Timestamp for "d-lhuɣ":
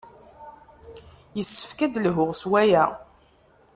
1.93-2.29